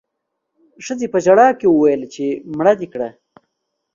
ښځې 0.85 1.07
په 1.13 1.19
ژړا 1.25 1.47
کې 1.59 1.67
وويل 1.69 2.01
چې 2.13 2.25
مړه 2.57 2.73
دې 2.79 2.87
کړه 2.93 3.09